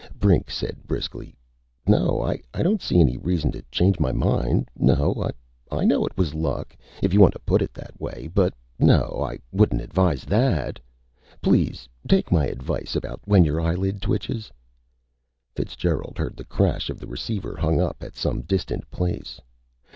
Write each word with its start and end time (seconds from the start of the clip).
Brink 0.17 0.49
said 0.49 0.77
briskly: 0.87 1.35
"No, 1.85 2.23
I 2.25 2.41
don't 2.63 2.81
see 2.81 2.99
any 2.99 3.17
reason 3.17 3.51
to 3.51 3.61
change 3.69 3.99
my 3.99 4.11
mind.... 4.11 4.67
No.... 4.75 5.29
I 5.71 5.85
know 5.85 6.07
it 6.07 6.17
was 6.17 6.33
luck, 6.33 6.75
if 7.03 7.13
you 7.13 7.19
want 7.21 7.33
to 7.33 7.39
put 7.45 7.61
it 7.61 7.71
that 7.75 8.01
way, 8.01 8.27
but.... 8.33 8.55
No. 8.79 9.21
I 9.23 9.37
wouldn't 9.51 9.79
advise 9.79 10.25
that! 10.25 10.79
Please 11.43 11.87
take 12.09 12.31
my 12.31 12.47
advice 12.47 12.95
about 12.95 13.21
when 13.25 13.43
your 13.45 13.61
eyelid 13.61 14.01
twitches" 14.01 14.51
Fitzgerald 15.55 16.17
heard 16.17 16.35
the 16.35 16.45
crash 16.45 16.89
of 16.89 16.97
the 16.99 17.05
receiver 17.05 17.55
hung 17.55 17.79
up 17.79 17.97
at 18.01 18.15
some 18.15 18.41
distant 18.41 18.89
place. 18.89 19.39